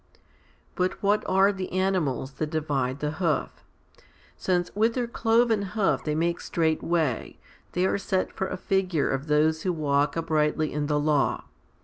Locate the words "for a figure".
8.33-9.11